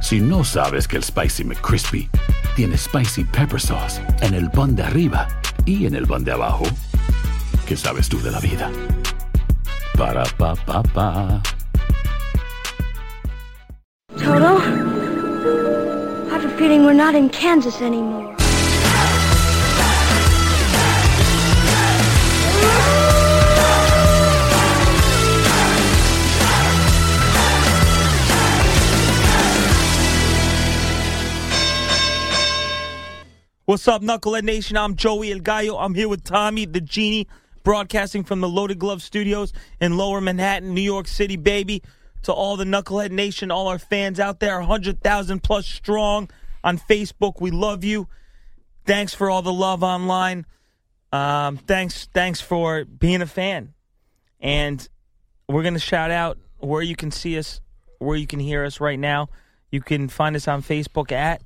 [0.00, 2.08] Si no sabes que el Spicy McCrispy
[2.56, 5.28] tiene Spicy Pepper Sauce en el pan de arriba
[5.64, 6.64] y en el pan de abajo,
[7.66, 8.70] ¿qué sabes tú de la vida?
[9.96, 11.42] Para, pa, pa, pa.
[14.16, 14.58] Toto?
[16.28, 18.34] I have a feeling we're not in Kansas anymore.
[33.68, 34.78] What's up, Knucklehead Nation?
[34.78, 35.76] I'm Joey El Gallo.
[35.76, 37.28] I'm here with Tommy the Genie,
[37.64, 41.82] broadcasting from the Loaded Glove Studios in Lower Manhattan, New York City, baby.
[42.22, 46.30] To all the Knucklehead Nation, all our fans out there, 100,000 plus strong
[46.64, 47.42] on Facebook.
[47.42, 48.08] We love you.
[48.86, 50.46] Thanks for all the love online.
[51.12, 53.74] Um, thanks, thanks for being a fan.
[54.40, 54.88] And
[55.46, 57.60] we're gonna shout out where you can see us,
[57.98, 59.28] where you can hear us right now.
[59.70, 61.42] You can find us on Facebook at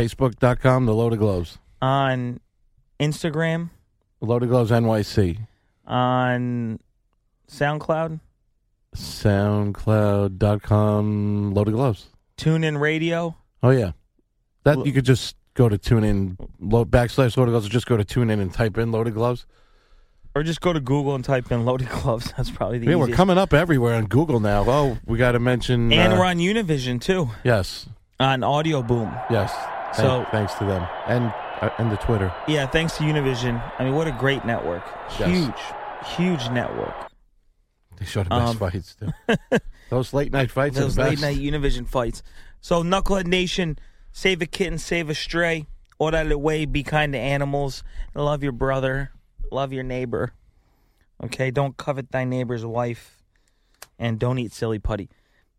[0.00, 1.58] Facebook.com, The Loaded Gloves.
[1.80, 2.40] on
[3.00, 3.70] Instagram,
[4.20, 5.38] Loaded Gloves NYC.
[5.86, 6.78] on
[7.50, 8.20] SoundCloud,
[8.94, 12.06] SoundCloud.com, Loaded Gloves.
[12.36, 13.36] TuneIn Radio.
[13.62, 13.92] Oh, yeah.
[14.64, 17.96] That You could just go to tune in, load, backslash Loaded Gloves, or just go
[17.96, 19.46] to tune in and type in Loaded Gloves.
[20.34, 22.30] Or just go to Google and type in Loaded Gloves.
[22.36, 24.64] That's probably the Yeah, we're coming up everywhere on Google now.
[24.68, 25.90] Oh, we got to mention.
[25.90, 27.86] and uh, we're on Univision too, Yes,
[28.20, 29.10] on Audio Boom.
[29.30, 29.54] yes.
[29.94, 30.86] Thank- So- thanks to them.
[31.06, 32.32] And, uh, and the Twitter.
[32.48, 33.62] Yeah, thanks to Univision.
[33.78, 34.84] I mean, what a great network.
[35.18, 35.28] Yes.
[35.28, 36.94] Huge, huge network.
[37.98, 39.58] They show the best Um, fights, too.
[39.90, 42.22] Those late night fights Those late night Univision fights.
[42.60, 43.78] So, Knucklehead Nation,
[44.12, 45.66] save a kitten, save a stray.
[45.98, 47.82] Order of the way, be kind to animals.
[48.14, 49.12] Love your brother.
[49.50, 50.32] Love your neighbor.
[51.24, 51.50] Okay?
[51.50, 53.22] Don't covet thy neighbor's wife.
[53.98, 55.08] And don't eat silly putty.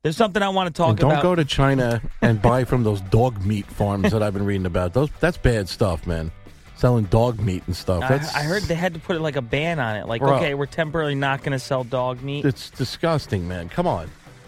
[0.04, 1.24] There's something I want to talk And don't about.
[1.24, 4.94] go to China and buy from those dog meat farms that I've been reading about.
[4.94, 6.32] Those that's bad stuff, man.
[6.76, 8.04] Selling dog meat and stuff.
[8.04, 10.08] I, I heard they had to put like a ban on it.
[10.08, 10.36] Like, Bro.
[10.36, 12.46] okay, we're temporarily not going to sell dog meat.
[12.46, 13.68] it's disgusting, man.
[13.70, 14.06] Come on.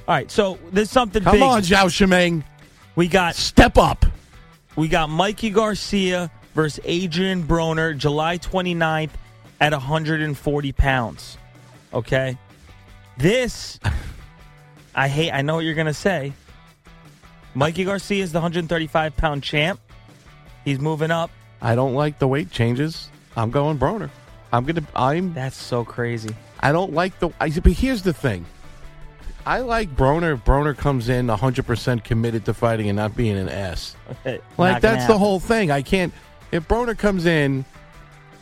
[0.08, 1.42] All right, so there's something Come big.
[1.42, 2.44] on, Zhao Shimeng.
[2.96, 4.06] We got Step up.
[4.76, 9.10] We got Mikey Garcia versus Adrian Broner, July 29th
[9.60, 11.38] at 140 pounds.
[11.94, 12.38] Okay?
[13.18, 13.80] This,
[14.96, 16.34] I hate, I know what you're going to say.
[17.56, 19.80] Mikey Garcia is the 135 pound champ.
[20.66, 21.32] He's moving up.
[21.62, 23.10] I don't like the weight changes.
[23.36, 24.10] I'm going Broner.
[24.52, 26.36] I'm gonna I'm That's so crazy.
[26.60, 28.46] I don't like the I but here's the thing.
[29.46, 30.34] I like Broner.
[30.36, 33.96] if Broner comes in 100% committed to fighting and not being an ass.
[34.26, 35.72] Like gonna that's the whole thing.
[35.72, 36.14] I can't.
[36.52, 37.66] If Broner comes in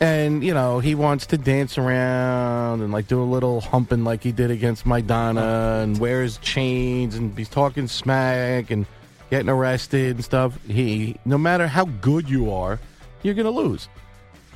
[0.00, 4.22] and you know he wants to dance around and like do a little humping like
[4.22, 8.86] he did against Maidana and wears chains and he's talking smack and
[9.30, 10.58] getting arrested and stuff.
[10.66, 12.78] He no matter how good you are,
[13.22, 13.88] you're gonna lose.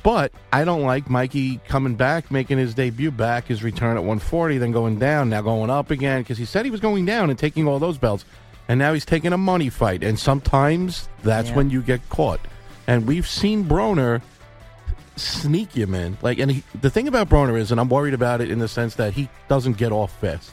[0.01, 4.57] But I don't like Mikey coming back, making his debut back, his return at 140,
[4.57, 7.39] then going down, now going up again because he said he was going down and
[7.39, 8.25] taking all those belts,
[8.67, 10.03] and now he's taking a money fight.
[10.03, 11.55] And sometimes that's Yeah.
[11.55, 12.41] when you get caught.
[12.85, 14.21] And we've seen Broner
[15.15, 16.17] sneak you, man.
[16.21, 18.67] Like, and he, the thing about Broner is, and I'm worried about it in the
[18.67, 20.51] sense that he doesn't get off fast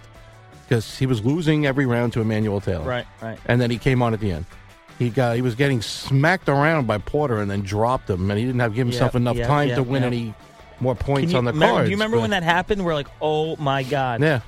[0.69, 3.39] because he was losing every round to Emmanuel Taylor, Right, right.
[3.47, 4.47] and then he came on at the end.
[4.99, 8.45] He got he was getting smacked around by Porter and then dropped him, and he
[8.45, 10.35] didn't have give himself Yep, enough yep, time yep, to win any
[10.79, 11.87] more points you, on the remember- cards.
[11.87, 12.85] do you remember but- when that happened?
[12.85, 14.21] We're like, oh my God.
[14.21, 14.41] Yeah,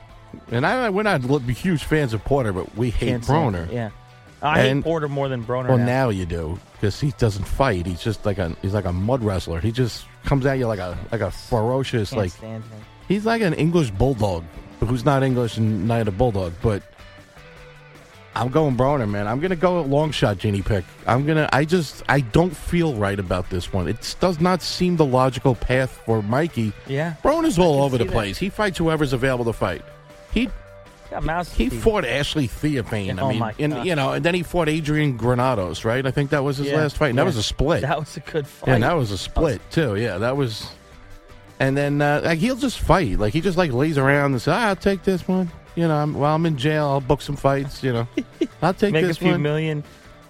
[0.51, 3.71] and I we're not huge fans of Porter, but we hate Broner.
[3.73, 3.91] Yeah.
[4.43, 5.69] I And- hate Porter more than Broner.
[5.69, 5.85] Well, now.
[5.87, 7.87] now you do because he doesn't fight.
[7.87, 9.61] He's just like a he's like a mud wrestler.
[9.61, 12.81] He just comes at you like a like a ferocious Can't like stand him.
[13.09, 14.45] he's like an English bulldog,
[14.81, 16.53] but who's not English and not a bulldog.
[16.61, 16.83] But
[18.35, 19.27] I'm going Broner, man.
[19.27, 20.85] I'm gonna go long shot Genie pick.
[21.07, 21.49] I'm gonna.
[21.53, 23.87] I just I don't feel right about this one.
[23.89, 26.73] It does not seem the logical path for Mikey.
[26.89, 27.15] Yeah.
[27.23, 28.13] Broner's all over see the that.
[28.13, 28.39] place.
[28.39, 29.83] He fights whoever's available to fight.
[30.33, 30.49] He
[31.13, 31.83] Got mouse he teeth.
[31.83, 33.21] fought Ashley Theophane.
[33.21, 36.05] Oh, I mean, my and you know, and then he fought Adrian Granados, right?
[36.07, 37.11] I think that was his Yeah, last fight.
[37.11, 37.83] And that was a split.
[37.83, 38.69] That was a good fight.
[38.69, 39.97] Yeah, and that was a split too.
[39.97, 40.71] Yeah, that was.
[41.61, 43.19] And then uh, like he'll just fight.
[43.19, 45.95] Like he just like lays around and says, ah, "I'll take this one." You know,
[45.97, 47.83] I'm, while I'm in jail, I'll book some fights.
[47.85, 48.09] You know,
[48.63, 49.43] I'll take Make a this few one.
[49.43, 49.85] million.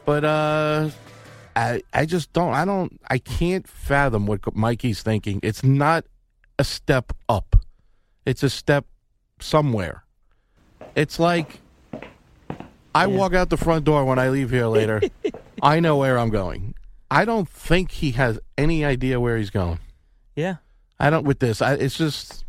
[0.05, 0.90] But uh,
[1.55, 2.52] I I just don't.
[2.55, 3.00] I don't.
[3.08, 5.38] I can't fathom what Mikey's thinking.
[5.44, 6.05] It's not
[6.58, 7.55] a step up.
[8.26, 8.84] It's a step
[9.40, 10.01] somewhere.
[10.94, 11.60] It's like
[12.94, 13.16] I Yeah.
[13.16, 15.00] walk out the front door when I leave here later.
[15.62, 16.74] I know where I'm going.
[17.10, 19.78] I don't think he has any idea where he's going.
[20.34, 20.56] Yeah.
[20.98, 21.60] I don't with this.
[21.62, 22.44] I, it's just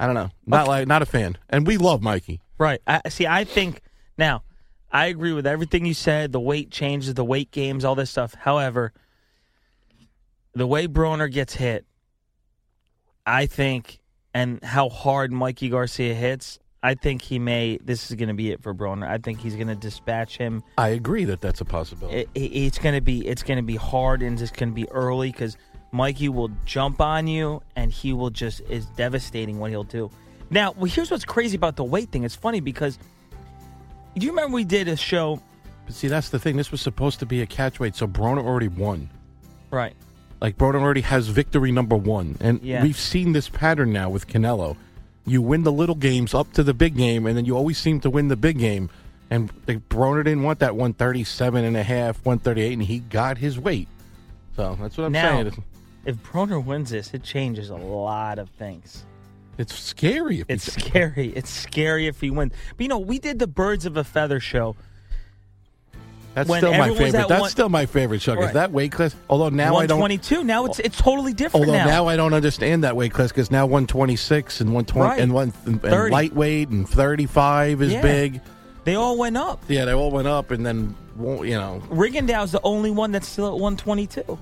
[0.00, 0.30] I don't know.
[0.46, 0.68] Not Okay.
[0.70, 1.36] like not a fan.
[1.48, 2.40] And we love Mikey.
[2.58, 2.80] Right.
[2.86, 3.26] I see.
[3.26, 3.82] I think
[4.16, 4.42] now.
[4.90, 6.32] I agree with everything you said.
[6.32, 8.32] The weight changes, the weight games, all this stuff.
[8.32, 8.94] However,
[10.54, 11.84] the way Broner gets hit,
[13.26, 14.00] I think,
[14.32, 17.78] and how hard Mikey Garcia hits, I think he may.
[17.84, 19.08] This is going to be it for Broner.
[19.08, 20.62] I think he's going to dispatch him.
[20.76, 22.18] I agree that that's a possibility.
[22.18, 23.26] It, it, it's going to be.
[23.26, 25.56] It's going to be hard and it's going to be early because
[25.90, 30.10] Mikey will jump on you and he will just is devastating what he'll do.
[30.50, 32.24] Now, well, here's what's crazy about the weight thing.
[32.24, 32.98] It's funny because.
[34.16, 35.40] Do you remember we did a show?
[35.86, 36.56] But see, that's the thing.
[36.56, 39.08] This was supposed to be a catch weight, so Broner already won.
[39.70, 39.94] Right.
[40.40, 42.82] Like Broner already has victory number one, and Yeah.
[42.82, 44.76] we've seen this pattern now with Canelo.
[45.28, 48.00] You win the little games up to the big game, and then you always seem
[48.00, 48.90] to win the big game.
[49.30, 53.58] And like, Broner didn't want that 137 and a half, 138, and he got his
[53.58, 53.88] weight.
[54.56, 55.64] So that's what I'm Now- saying.
[56.04, 59.04] If Broner wins this, it changes a lot of things.
[59.58, 60.40] It's scary.
[60.40, 61.28] If It's scary.
[61.34, 62.52] It's scary if he wins.
[62.76, 64.76] But you know, we did the Birds of a Feather show.
[66.46, 67.14] That's still my favorite.
[67.14, 68.34] at That's one- still my favorite show.
[68.34, 68.54] 'cause Right.
[68.54, 69.98] that weight class, although now I don't.
[70.00, 70.44] 122.
[70.44, 71.86] Now it's it's totally different Although now.
[71.86, 72.08] now.
[72.08, 75.20] I don't understand that weight class because now 126 and 120 Right.
[75.20, 76.12] and one and, 30.
[76.12, 78.02] lightweight and 35 is Yeah.
[78.02, 78.40] big.
[78.84, 79.62] they all went up.
[79.68, 83.48] Yeah, they all went up, and then you know Rigondeaux's the only one that's still
[83.48, 84.38] at 122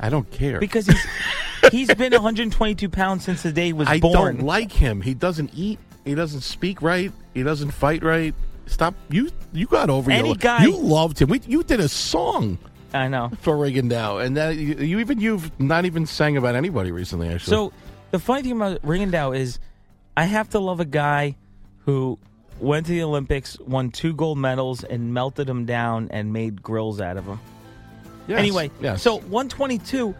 [0.00, 0.58] I don't care.
[0.58, 1.06] because he's
[1.70, 4.16] he's been 122 pounds since the day he was I born.
[4.16, 5.00] I don't like him.
[5.02, 5.78] He doesn't eat.
[6.04, 7.12] He doesn't speak right.
[7.34, 8.34] He doesn't fight right.
[8.66, 8.94] Stop.
[9.10, 11.28] You you got over Any your guy- You loved him.
[11.28, 12.58] We, you did a song
[12.94, 13.30] I know.
[13.40, 17.28] for Rigondeaux, and that you, you even you've not even sang about anybody recently.
[17.28, 17.72] Actually, So
[18.10, 19.58] the funny thing about Rigondeaux is,
[20.16, 21.36] I have to love a guy
[21.84, 22.18] who
[22.60, 27.00] went to the Olympics, won two gold medals, and melted them down and made grills
[27.00, 27.40] out of them.
[28.28, 29.02] Yes, Anyway, yes.
[29.02, 30.14] so 122.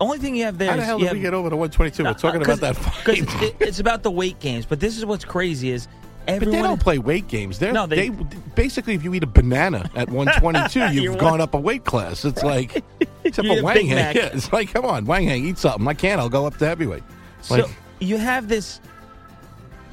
[0.00, 1.56] Only thing you have there how the hell you did have, we get over to
[1.56, 2.04] 122?
[2.04, 3.20] We're talking uh, about that fight.
[3.20, 4.66] because it's about the weight games.
[4.66, 5.86] But this is what's crazy is
[6.26, 7.58] But they don't play weight games.
[7.58, 8.24] They're, No, they, they-
[8.54, 11.84] basically if you eat a banana at 122, You're you've one- gone up a weight
[11.84, 12.24] class.
[12.24, 12.82] It's like
[13.24, 14.16] except for Wang Hang.
[14.16, 15.86] Yeah, it's like come on, Wang Hang, eat something.
[15.86, 16.20] I can't.
[16.20, 17.04] I'll go up to heavyweight.
[17.42, 17.68] So
[18.00, 18.80] you have this.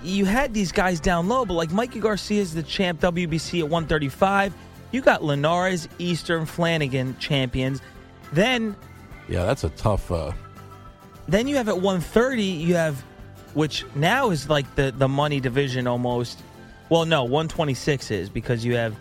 [0.03, 3.69] You had these guys down low, but like Mikey Garcia is the champ WBC at
[3.69, 4.53] 135.
[4.91, 7.81] You got Linares, Eastern, Flanagan champions.
[8.33, 8.75] Then,
[9.29, 10.11] yeah, that's a tough.
[10.11, 10.33] Uh,
[11.27, 12.43] then you have at 130.
[12.43, 13.03] You have,
[13.53, 16.41] which now is like the the money division almost.
[16.89, 18.95] Well, no, 126 is because you have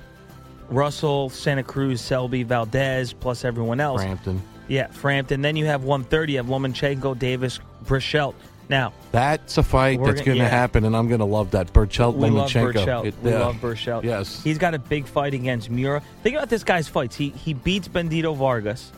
[0.69, 4.00] Russell, Santa Cruz, Selby, Valdez, plus everyone else.
[4.03, 4.43] Frampton.
[4.69, 5.43] Yeah, Frampton.
[5.43, 6.32] Then you have 130.
[6.32, 8.34] You have Lomachenko, Davis, Berchelt.
[8.69, 10.48] Now, That's a fight that's gonna- yeah.
[10.48, 11.72] happen, and I'm going to love that.
[11.74, 12.72] Berchelt We love Lomachenko.
[12.72, 13.05] Berchelt.
[13.06, 14.05] It- we love Berchelt.
[14.05, 14.41] Yes.
[14.43, 16.00] he's got a big fight against Miura.
[16.22, 17.17] Think about this guy's fights.
[17.17, 18.93] He he beats Bendito Vargas,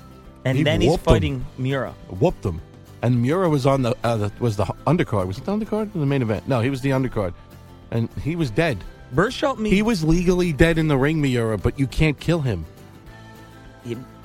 [0.45, 1.13] and He then he's whooped him.
[1.13, 1.95] fighting Miura.
[2.21, 2.61] Whooped him.
[3.05, 5.27] And Miura was on the, uh, the was the undercard.
[5.27, 6.49] Was it the undercard or the main event?
[6.49, 7.35] No, he was the undercard,
[7.91, 8.83] and he was dead.
[9.15, 9.69] Berchelt me.
[9.69, 12.65] He was legally dead in the ring, Miura, but you can't kill him.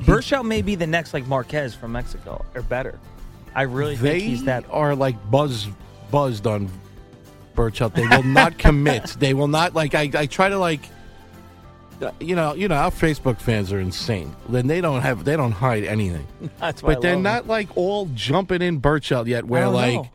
[0.04, 2.98] Berchelt may be the next like Marquez from Mexico or better.
[3.54, 4.64] I really they think he's that.
[4.70, 5.68] are like buzz
[6.10, 6.70] buzzed on
[7.56, 7.94] Berchelt.
[7.94, 9.08] They will not commit.
[9.20, 9.94] They will not like.
[9.94, 10.88] I, I try to like.
[12.20, 14.36] You know, you know, our Facebook fans are insane.
[14.48, 16.28] Then they don't have, they don't hide anything.
[16.60, 16.94] That's why.
[16.94, 19.46] But they're not like all jumping in Berchelt yet.
[19.46, 20.10] Where like, know.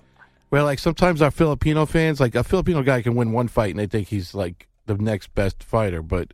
[0.49, 3.79] where like sometimes our Filipino fans, like a Filipino guy can win one fight and
[3.79, 6.33] they think he's like the next best fighter, but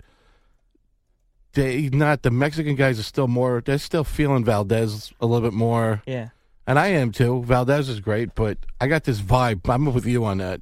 [1.54, 2.22] they not.
[2.22, 3.62] The Mexican guys are still more.
[3.64, 6.02] They're still feeling Valdez a little bit more.
[6.06, 6.28] Yeah.
[6.66, 7.42] And I am too.
[7.42, 9.68] Valdez is great, but I got this vibe.
[9.68, 10.60] I'm with you on that.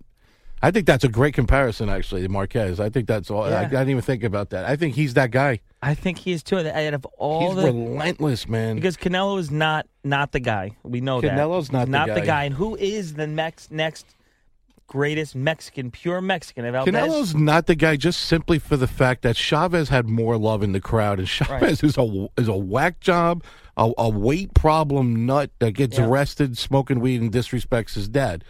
[0.63, 2.81] I think that's a great comparison, actually, Marquez.
[2.81, 3.45] I think that's all.
[3.45, 3.61] I, Yeah.
[3.61, 4.65] I didn't even think about that.
[4.65, 5.61] I think he's that guy.
[5.83, 6.59] I think he is too.
[6.59, 8.77] Out of all he's the relentless, man.
[8.77, 10.73] because Canelo is not not the guy.
[10.83, 12.45] We know that Canelo's not the not the guy.
[12.45, 14.07] And who is the next next
[14.89, 16.95] greatest Mexican, pure Mexican of Valdez.
[16.95, 20.73] Canelo's not the guy just simply for the fact that Chavez had more love in
[20.73, 23.45] the crowd, and Chavez is a is a whack job,
[23.77, 26.07] a, a weight problem nut that gets Yeah.
[26.07, 28.45] arrested smoking weed and disrespects his dad,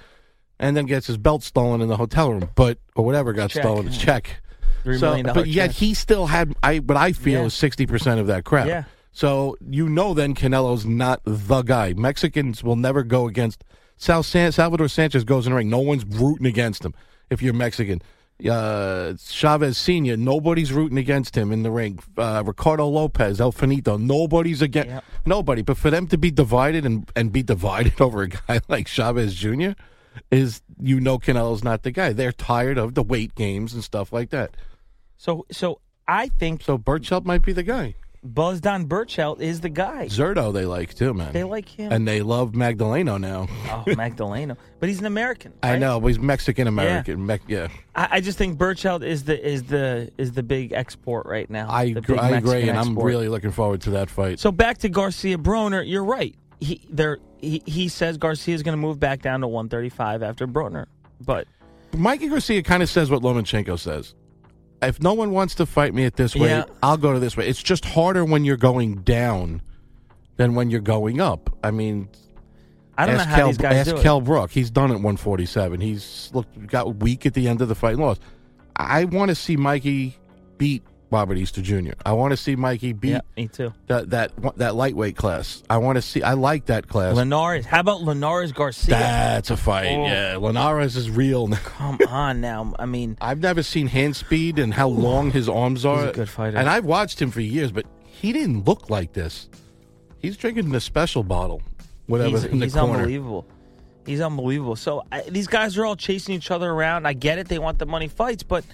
[0.61, 3.63] and then gets his belt stolen in the hotel room, but or whatever got Check.
[3.63, 4.41] stolen, his check.
[4.85, 5.77] Three So, but yet check.
[5.77, 7.47] he still had I what I feel Yeah.
[7.47, 8.69] is sixty percent of that crowd.
[8.69, 8.85] Yeah.
[9.13, 11.93] So you know then Canelo's not the guy.
[11.95, 13.65] Mexicans will never go against
[13.97, 15.69] Sal San- Salvador Sanchez goes in the ring.
[15.69, 16.95] No one's rooting against him
[17.31, 18.01] if you're Mexican.
[18.49, 21.99] Uh, Chavez Senior, nobody's rooting against him in the ring.
[22.17, 25.05] Uh, Ricardo Lopez, El Finito, nobody's against Yep.
[25.27, 25.63] nobody.
[25.63, 29.35] But for them to be divided and, and be divided over a guy like Chavez
[29.35, 29.71] Jr.
[30.31, 32.13] is you know Canelo's not the guy.
[32.13, 34.57] They're tired of the weight games and stuff like that.
[35.17, 37.95] so so I think So Berchelt might be the guy.
[38.25, 40.07] Buzz Don Berchelt is the guy.
[40.07, 41.33] Zerto they like too, man.
[41.33, 41.93] They like him.
[41.93, 43.47] and they love Magdaleno now.
[43.67, 45.53] oh, Magdaleno, but he's an American.
[45.63, 47.25] I know, but he's Mexican American.
[47.25, 51.27] Me- yeah, I, I just think Berchelt is the is the is the big export
[51.27, 51.71] right now.
[51.71, 54.41] I gr- I agree, and I'm really looking forward to that fight.
[54.41, 56.35] So back to Garcia Broner, you're right.
[56.61, 60.87] He there he, he says Garcia's going to move back down to 135 after Broner,
[61.21, 61.47] but
[61.97, 64.15] Mikey Garcia kind of says what Lomachenko says.
[64.83, 66.65] If no one wants to fight me at this way, Yeah.
[66.83, 67.49] I'll go to this way.
[67.49, 69.63] It's just harder when you're going down
[70.37, 71.51] than when you're going up.
[71.65, 72.09] I mean,
[72.97, 74.03] I don't ask know how Kel, these guys ask do it.
[74.03, 74.51] Kel Brook.
[74.51, 75.81] He's done at 147.
[75.81, 78.21] He's looked got weak at the end of the fight and lost.
[78.77, 80.17] I want to see Mikey
[80.59, 81.93] beat Robert Easter Jr.
[82.05, 83.73] I want to see Mikey beat Yeah, me too.
[83.87, 85.63] that that that lightweight class.
[85.71, 86.23] I want to see.
[86.23, 87.17] I like that class.
[87.17, 88.95] Linares, how about Linares Garcia?
[88.95, 89.87] That's a fight.
[89.87, 90.05] Oh.
[90.05, 91.49] Yeah, Linares is real.
[91.65, 92.75] Come on now.
[92.79, 96.09] I mean, I've never seen hand speed and how long his arms are.
[96.09, 96.59] a good fighter.
[96.59, 99.49] And I've watched him for years, but he didn't look like this.
[100.19, 101.63] He's drinking the special bottle,
[102.07, 103.47] whatever he's, in the he's unbelievable.
[104.05, 104.77] He's unbelievable.
[104.77, 107.07] So I, these guys are all chasing each other around.
[107.07, 108.65] I get it; they want the money fights, but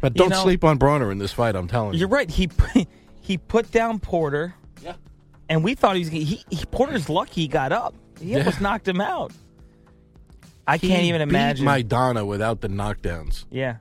[0.00, 1.54] But don't know- sleep on Broner in this fight.
[1.56, 2.00] I'm telling you.
[2.00, 2.30] you're right.
[2.30, 2.86] He put-
[3.20, 4.54] he put down Porter.
[4.82, 4.94] Yeah.
[5.48, 6.08] and we thought he was.
[6.08, 7.94] He, he Porter's lucky he got up.
[8.20, 8.38] He Yeah.
[8.38, 9.32] almost knocked him out.
[10.66, 11.66] I He can't even beat imagine.
[11.66, 13.44] Maidana without the knockdowns.
[13.50, 13.76] yeah,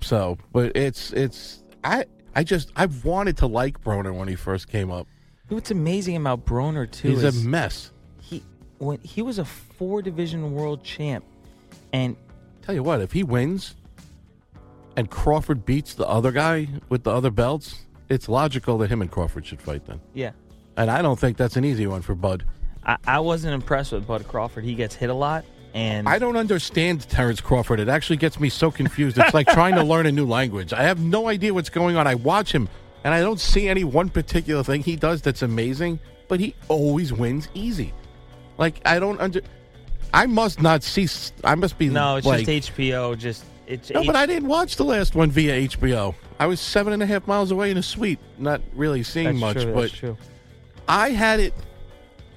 [0.00, 2.04] So, but it's it's I
[2.36, 5.08] I just I've wanted to like Broner when he first came up.
[5.48, 7.90] what's amazing about Broner too He's is a mess.
[8.20, 8.42] he
[8.78, 11.24] when he was a four division world champ,
[11.92, 12.16] and
[12.62, 13.74] Tell you what, if he wins
[14.96, 19.10] and Crawford beats the other guy with the other belts, it's logical that him and
[19.10, 20.00] Crawford should fight then.
[20.12, 20.32] yeah,
[20.76, 22.44] And I don't think that's an easy one for Bud.
[22.86, 24.64] I, I wasn't impressed with Bud Crawford.
[24.64, 27.80] He gets hit a lot, and I don't understand Terrence Crawford.
[27.80, 29.18] It actually gets me so confused.
[29.18, 30.72] It's like trying to learn a new language.
[30.72, 32.06] I have no idea what's going on.
[32.06, 32.68] I watch him
[33.04, 37.12] and I don't see any one particular thing he does that's amazing, but he always
[37.12, 37.92] wins easy.
[38.56, 39.42] Like I don't under
[40.12, 41.06] I must not see
[41.44, 43.16] I must be no, it's like, just HBO.
[43.16, 46.14] Just it's No, H- but I didn't watch the last one via HBO.
[46.38, 49.38] I was seven and a half miles away in a suite, not really seeing that's
[49.38, 50.16] much, true, but that's true.
[50.88, 51.54] I had it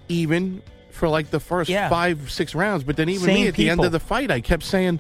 [0.09, 1.89] even for like the first Yeah.
[1.89, 2.83] five, six rounds.
[2.83, 4.99] But then even Same me at the end of the fight, I kept saying,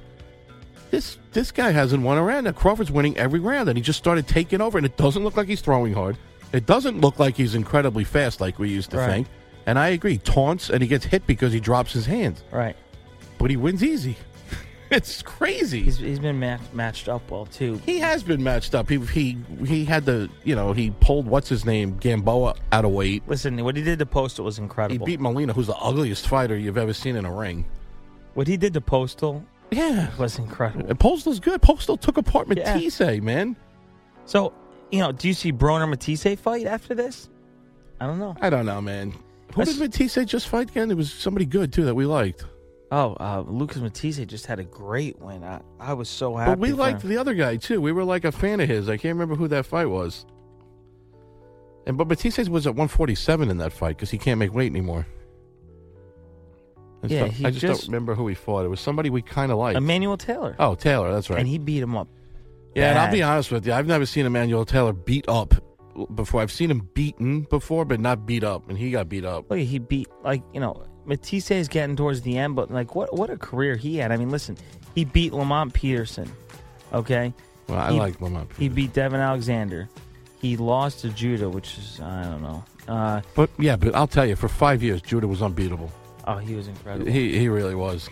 [0.91, 2.45] "This this guy hasn't won a round.
[2.45, 5.37] Now Crawford's winning every round." And he just started taking over, and it doesn't look
[5.37, 6.17] like he's throwing hard.
[6.53, 9.09] It doesn't look like he's incredibly fast like we used to Right.
[9.09, 9.27] think.
[9.65, 12.75] And I agree, taunts and he gets hit because he drops his hands, Right.
[13.37, 14.15] but he wins easy.
[14.91, 15.83] it's crazy.
[15.83, 17.81] He's he's been match, matched up well too.
[17.85, 18.89] He has been matched up.
[18.89, 22.91] He he he had the you know he pulled what's his name Gamboa out of
[22.91, 23.23] weight.
[23.27, 24.91] Listen, what he did to Postol was incredible.
[24.93, 25.05] He incredible.
[25.05, 27.65] beat Molina, who's the ugliest fighter you've ever seen in a ring.
[28.33, 30.87] what he did to Postol Yeah, was incredible.
[30.89, 31.61] and Postol's good.
[31.61, 32.75] Postol took apart Yeah.
[32.75, 33.55] Matthysse, man.
[34.25, 34.53] So,
[34.91, 37.29] you know, do you see Broner Matthysse fight after this?
[37.99, 38.35] I don't know.
[38.41, 39.11] I don't know, man.
[39.11, 39.17] Who
[39.65, 40.91] That's- did Matthysse just fight again?
[40.91, 42.45] It was somebody good too that we liked.
[42.89, 45.43] Oh, uh, Lucas Matthysse just had a great win.
[45.43, 46.51] I, I was so happy.
[46.51, 47.09] But we liked him.
[47.09, 47.81] the other guy too.
[47.81, 48.87] We were like a fan of his.
[48.87, 50.25] I can't remember who that fight was.
[51.85, 55.05] And but Batiste was at 147 in that fight because he can't make weight anymore.
[57.01, 58.65] And Yeah, so- I just, just- don't remember who he fought.
[58.65, 59.77] It was somebody we kind of liked.
[59.77, 60.55] Emmanuel Taylor.
[60.59, 61.39] oh, Taylor, that's right.
[61.39, 62.07] And he beat him up.
[62.75, 63.73] yeah, and I'll be honest with you.
[63.73, 65.53] I've never seen Emmanuel Taylor beat up
[66.15, 66.41] before.
[66.41, 69.49] I've seen him beaten before, but not beat up, and he got beat up.
[69.49, 73.13] Look, he beat like you know Matthysse is getting towards the end, but like what
[73.17, 74.11] what a career he had.
[74.11, 74.57] I mean, listen,
[74.93, 76.31] he beat Lamont Peterson.
[76.93, 77.33] Okay,
[77.67, 78.49] Well, I He- like Lamont.
[78.57, 79.89] he beat Devin Alexander.
[80.39, 82.63] He lost to Judah, which is I don't know.
[82.87, 85.91] Uh, But yeah, but I'll tell you, for five years, Judah was unbeatable.
[86.27, 87.11] oh, he was incredible.
[87.11, 88.09] He he really was.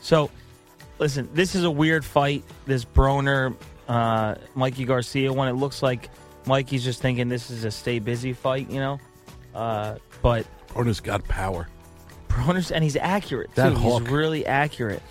[0.00, 0.30] So,
[0.98, 2.44] listen, this is a weird fight.
[2.66, 3.54] This Broner,
[3.88, 5.48] uh, Mikey Garcia one.
[5.48, 6.08] It looks like
[6.46, 8.98] Mikey's just thinking this is a stay busy fight, you know.
[9.54, 11.68] Uh, but Broner's got power.
[12.28, 13.54] Broner's and he's accurate.
[13.54, 13.74] That too.
[13.76, 14.02] hook.
[14.02, 15.02] He's really accurate.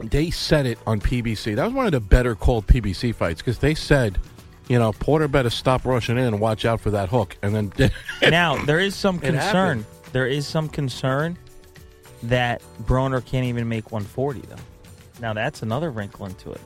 [0.00, 1.56] they said it on PBC.
[1.56, 4.18] That was one of the better called PBC fights because they said,
[4.68, 7.36] you know, Porter better stop rushing in and watch out for that hook.
[7.42, 7.90] And then
[8.22, 9.84] now there is some concern.
[10.12, 11.36] There is some concern
[12.24, 14.56] that Broner can't even make 140 though.
[15.20, 16.60] Now that's another wrinkle into it.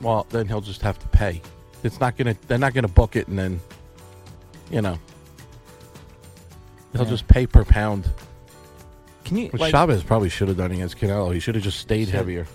[0.00, 1.40] well, then he'll just have to pay.
[1.82, 2.36] It's not gonna.
[2.46, 3.60] They're not gonna book it and then,
[4.70, 4.98] you know,
[6.92, 7.10] they'll Yeah.
[7.10, 8.08] just pay per pound.
[9.24, 11.32] Can you like Chavez probably should have done against Canelo.
[11.32, 12.46] He should have just stayed Should- heavier.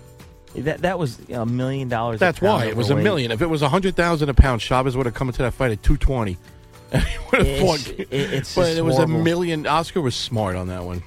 [0.56, 0.82] that?
[0.82, 2.18] That was a million dollars.
[2.20, 3.30] That's why it was a million.
[3.30, 5.70] If it was a hundred thousand a pound, Chavez would have come into that fight
[5.72, 6.36] at two twenty.
[6.92, 7.98] And he would have It's- fought.
[7.98, 9.16] it- it's but it was horrible.
[9.20, 9.66] a million.
[9.66, 11.02] Oscar was smart on that one.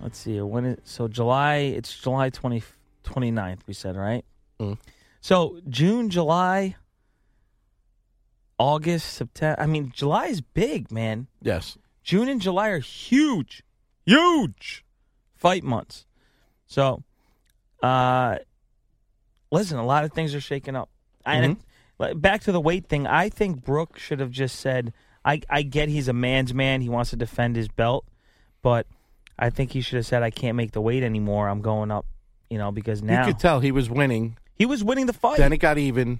[0.00, 0.40] Let's see.
[0.40, 2.60] When it, so July, it's July 20,
[3.04, 4.24] 29th, we said, right?
[4.58, 4.78] Mm.
[5.20, 6.74] So June, July,
[8.58, 9.60] August, September.
[9.60, 11.28] I mean, July is big, man.
[11.40, 11.78] Yes.
[12.02, 13.62] June and July are huge,
[14.06, 14.84] huge
[15.36, 16.06] fight months.
[16.66, 17.02] So,
[17.82, 18.36] uh,
[19.50, 20.88] listen, a lot of things are shaking up.
[21.24, 21.56] And
[22.00, 24.92] it- back to the weight thing, I think Brook should have just said,
[25.24, 26.80] I, I get he's a man's man.
[26.80, 28.04] He wants to defend his belt,
[28.60, 28.86] but
[29.38, 31.48] I think he should have said, I can't make the weight anymore.
[31.48, 32.06] I'm going up,
[32.50, 34.36] you know, because now You could tell he was winning.
[34.56, 35.38] he was winning the fight.
[35.38, 36.18] Then it got even,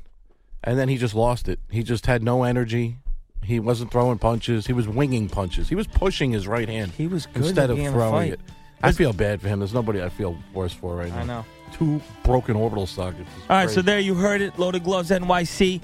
[0.63, 1.59] and then he just lost it.
[1.71, 2.99] He just had no energy.
[3.45, 4.67] He wasn't throwing punches.
[4.67, 5.69] He was winging punches.
[5.69, 8.33] He was pushing his right hand He was good instead of in throwing fight.
[8.35, 8.41] it.
[8.83, 9.59] I feel bad for him.
[9.61, 11.21] There's nobody I feel worse for right now.
[11.21, 11.45] I know.
[11.73, 13.31] Two broken orbital sockets.
[13.39, 14.59] It's All right, so there you heard it.
[14.59, 15.81] Loaded Gloves NYC.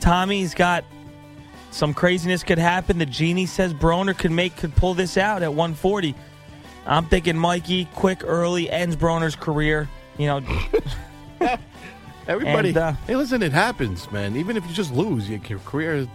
[0.00, 0.84] Tommy's got
[1.70, 2.98] some craziness could happen.
[2.98, 6.14] The genie says Broner could make could pull this out at 140.
[6.86, 9.88] I'm thinking Mikey quick early ends Broner's career.
[10.16, 10.40] You know,
[12.28, 14.36] Everybody, and, uh, hey, listen, it happens, man.
[14.36, 16.06] Even if you just lose, your your career.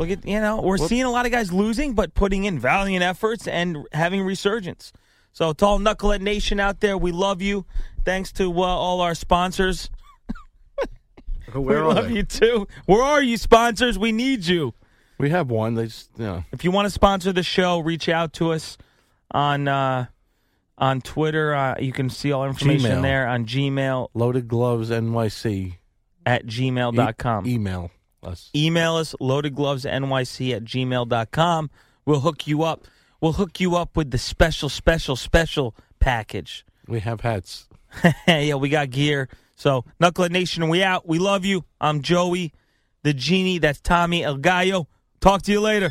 [0.00, 0.88] Look at you know we're Whoop.
[0.88, 4.92] seeing a lot of guys losing, but putting in valiant efforts and having resurgence.
[5.32, 7.64] So to all Knucklehead Nation out there, we love you.
[8.04, 9.90] Thanks to uh, all our sponsors.
[11.54, 12.14] We love they?
[12.14, 12.68] you too.
[12.86, 13.98] Where are you, sponsors?
[13.98, 14.72] We need you.
[15.18, 15.74] We have one.
[15.74, 18.78] They just, you know, If you want to sponsor the show, reach out to us
[19.32, 20.06] on uh,
[20.78, 21.52] on Twitter.
[21.52, 23.02] Uh, you can see all information Gmail.
[23.02, 25.74] there on Gmail loaded gloves NYC.
[26.24, 27.46] at gmail.com.
[27.48, 27.90] E- email
[28.22, 28.50] us.
[28.54, 31.70] Email us loadedglovesnyc at gmail.com.
[32.04, 32.86] We'll hook you up.
[33.20, 36.64] We'll hook you up with the special, special, special package.
[36.88, 37.68] We have hats.
[38.28, 39.28] yeah, we got gear.
[39.56, 41.06] So, Knucklehead Nation, we out.
[41.06, 41.64] We love you.
[41.80, 42.52] I'm Joey,
[43.02, 43.58] the genie.
[43.58, 44.88] That's Tommy El Gallo.
[45.20, 45.90] Talk to you later.